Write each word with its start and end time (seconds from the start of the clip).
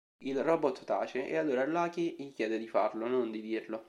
Il 0.23 0.41
robot 0.41 0.83
tace, 0.83 1.27
e 1.27 1.37
allora 1.37 1.63
Lucky 1.63 2.15
gli 2.17 2.33
chiede 2.33 2.57
di 2.57 2.65
farlo, 2.67 3.05
non 3.05 3.29
di 3.29 3.39
dirlo. 3.39 3.79